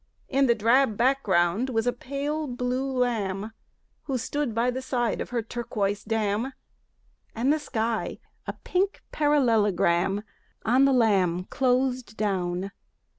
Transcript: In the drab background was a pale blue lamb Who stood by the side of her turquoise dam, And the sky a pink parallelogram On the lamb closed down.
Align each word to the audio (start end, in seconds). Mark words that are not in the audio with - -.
In 0.29 0.47
the 0.47 0.55
drab 0.55 0.97
background 0.97 1.69
was 1.69 1.85
a 1.85 1.93
pale 1.93 2.47
blue 2.47 2.91
lamb 2.91 3.51
Who 4.05 4.17
stood 4.17 4.55
by 4.55 4.71
the 4.71 4.81
side 4.81 5.21
of 5.21 5.29
her 5.29 5.43
turquoise 5.43 6.03
dam, 6.03 6.53
And 7.35 7.53
the 7.53 7.59
sky 7.59 8.17
a 8.47 8.53
pink 8.63 9.03
parallelogram 9.11 10.23
On 10.65 10.85
the 10.85 10.91
lamb 10.93 11.43
closed 11.51 12.17
down. 12.17 12.71